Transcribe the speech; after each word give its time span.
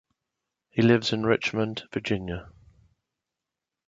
He 0.71 0.81
lives 0.81 1.13
in 1.13 1.27
Richmond, 1.27 1.83
Virginia. 1.93 2.49